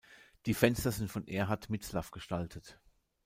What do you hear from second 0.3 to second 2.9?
Die Fenster sind von Erhart Mitzlaff gestaltet.